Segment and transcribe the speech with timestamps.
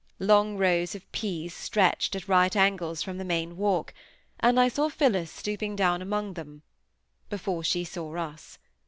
[0.17, 3.93] Long rows of peas stretched at right angles from the main walk,
[4.39, 6.63] and I saw Phillis stooping down among them,
[7.29, 8.57] before she saw us.